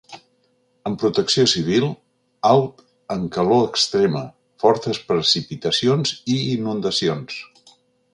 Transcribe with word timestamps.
En 0.89 0.93
protecció 1.01 1.43
civil, 1.51 1.83
alt 2.51 2.81
en 3.15 3.27
calor 3.35 3.61
extrema, 3.73 4.23
fortes 4.65 5.03
precipitacions 5.11 6.15
i 6.37 6.39
inundacions. 6.55 7.37